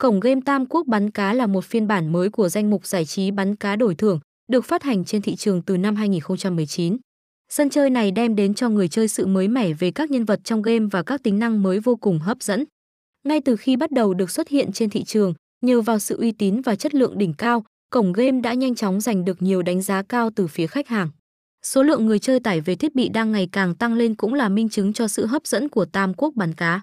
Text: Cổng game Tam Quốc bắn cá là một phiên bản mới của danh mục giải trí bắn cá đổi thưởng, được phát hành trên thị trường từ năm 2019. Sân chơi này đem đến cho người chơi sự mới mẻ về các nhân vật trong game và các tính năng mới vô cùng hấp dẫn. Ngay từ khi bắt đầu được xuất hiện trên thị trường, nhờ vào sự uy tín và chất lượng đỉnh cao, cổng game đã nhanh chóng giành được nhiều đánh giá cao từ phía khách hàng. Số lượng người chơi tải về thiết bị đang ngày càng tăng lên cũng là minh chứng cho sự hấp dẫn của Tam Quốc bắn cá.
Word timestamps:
Cổng 0.00 0.20
game 0.20 0.40
Tam 0.44 0.66
Quốc 0.66 0.86
bắn 0.86 1.10
cá 1.10 1.32
là 1.34 1.46
một 1.46 1.64
phiên 1.64 1.86
bản 1.86 2.12
mới 2.12 2.30
của 2.30 2.48
danh 2.48 2.70
mục 2.70 2.86
giải 2.86 3.04
trí 3.04 3.30
bắn 3.30 3.56
cá 3.56 3.76
đổi 3.76 3.94
thưởng, 3.94 4.20
được 4.52 4.64
phát 4.64 4.82
hành 4.82 5.04
trên 5.04 5.22
thị 5.22 5.36
trường 5.36 5.62
từ 5.62 5.76
năm 5.76 5.96
2019. 5.96 6.96
Sân 7.48 7.70
chơi 7.70 7.90
này 7.90 8.10
đem 8.10 8.36
đến 8.36 8.54
cho 8.54 8.68
người 8.68 8.88
chơi 8.88 9.08
sự 9.08 9.26
mới 9.26 9.48
mẻ 9.48 9.72
về 9.72 9.90
các 9.90 10.10
nhân 10.10 10.24
vật 10.24 10.40
trong 10.44 10.62
game 10.62 10.86
và 10.90 11.02
các 11.02 11.22
tính 11.22 11.38
năng 11.38 11.62
mới 11.62 11.80
vô 11.80 11.96
cùng 11.96 12.18
hấp 12.18 12.42
dẫn. 12.42 12.64
Ngay 13.24 13.40
từ 13.40 13.56
khi 13.56 13.76
bắt 13.76 13.90
đầu 13.90 14.14
được 14.14 14.30
xuất 14.30 14.48
hiện 14.48 14.72
trên 14.72 14.90
thị 14.90 15.04
trường, 15.04 15.34
nhờ 15.62 15.80
vào 15.80 15.98
sự 15.98 16.16
uy 16.16 16.32
tín 16.32 16.60
và 16.60 16.76
chất 16.76 16.94
lượng 16.94 17.18
đỉnh 17.18 17.34
cao, 17.34 17.64
cổng 17.90 18.12
game 18.12 18.40
đã 18.40 18.54
nhanh 18.54 18.74
chóng 18.74 19.00
giành 19.00 19.24
được 19.24 19.42
nhiều 19.42 19.62
đánh 19.62 19.82
giá 19.82 20.02
cao 20.02 20.30
từ 20.36 20.46
phía 20.46 20.66
khách 20.66 20.88
hàng. 20.88 21.10
Số 21.62 21.82
lượng 21.82 22.06
người 22.06 22.18
chơi 22.18 22.40
tải 22.40 22.60
về 22.60 22.74
thiết 22.76 22.94
bị 22.94 23.08
đang 23.08 23.32
ngày 23.32 23.48
càng 23.52 23.74
tăng 23.74 23.94
lên 23.94 24.14
cũng 24.14 24.34
là 24.34 24.48
minh 24.48 24.68
chứng 24.68 24.92
cho 24.92 25.08
sự 25.08 25.26
hấp 25.26 25.46
dẫn 25.46 25.68
của 25.68 25.84
Tam 25.84 26.14
Quốc 26.14 26.34
bắn 26.34 26.54
cá. 26.54 26.80